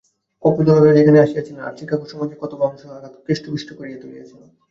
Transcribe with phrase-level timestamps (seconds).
[0.43, 4.41] কপুরতলার রাজা এখানে আসিয়াছিলেন, আর চিকাগো সমাজের কতকাংশ তাঁহাকে কেষ্ট-বিষ্টু করিয়া তুলিয়াছিল।